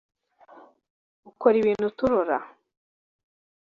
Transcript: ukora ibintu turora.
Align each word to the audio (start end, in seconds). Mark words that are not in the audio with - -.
ukora 1.29 1.55
ibintu 1.61 1.87
turora. 1.97 2.37